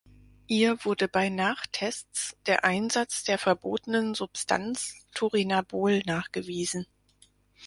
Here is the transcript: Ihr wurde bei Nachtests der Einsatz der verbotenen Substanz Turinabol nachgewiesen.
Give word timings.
Ihr 0.47 0.83
wurde 0.83 1.07
bei 1.07 1.29
Nachtests 1.29 2.35
der 2.47 2.63
Einsatz 2.65 3.23
der 3.23 3.37
verbotenen 3.37 4.15
Substanz 4.15 4.95
Turinabol 5.13 5.99
nachgewiesen. 6.07 6.87